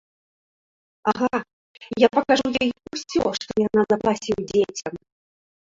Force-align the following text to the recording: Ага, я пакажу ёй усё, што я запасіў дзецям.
Ага, 1.11 1.31
я 2.05 2.09
пакажу 2.19 2.47
ёй 2.63 2.71
усё, 2.99 3.23
што 3.43 3.51
я 3.67 3.79
запасіў 3.95 4.37
дзецям. 4.55 4.95